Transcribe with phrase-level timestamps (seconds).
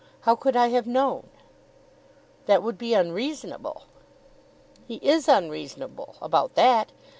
[0.21, 1.27] How could I have known?"
[2.47, 3.83] "That would be unreasonable."
[4.87, 6.91] "He is unreasonable about that.